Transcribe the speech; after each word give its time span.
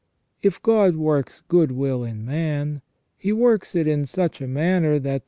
If 0.41 0.59
God 0.63 0.95
works 0.95 1.43
good 1.47 1.73
will 1.73 2.03
in 2.03 2.25
man, 2.25 2.81
He 3.19 3.31
works 3.31 3.75
it 3.75 3.85
in 3.87 4.07
such 4.07 4.41
a 4.41 4.47
manner 4.47 4.93
that 4.97 5.03
the 5.03 5.09
* 5.09 5.13
S. 5.13 5.19